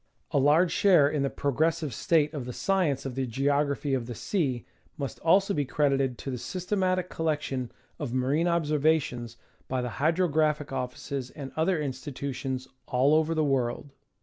A 0.31 0.39
large 0.39 0.71
share 0.71 1.07
in 1.07 1.21
the 1.21 1.29
progressive 1.29 1.93
state 1.93 2.33
of 2.33 2.45
the 2.45 2.53
science 2.53 3.05
of 3.05 3.13
the 3.13 3.27
Geography 3.27 3.93
of 3.93 4.07
the 4.07 4.15
Sea 4.15 4.65
must 4.97 5.19
also 5.19 5.53
be 5.53 5.63
credited 5.63 6.17
to 6.17 6.31
the 6.31 6.39
systematic 6.39 7.07
collection 7.07 7.71
of 7.99 8.11
marine 8.11 8.47
observations 8.47 9.37
by 9.67 9.79
the 9.83 9.89
Hydrographic 10.01 10.73
Offices 10.73 11.29
and 11.29 11.51
other 11.55 11.79
institutions 11.79 12.67
all 12.87 13.13
over 13.13 13.35
the 13.35 13.43
world. 13.43 13.91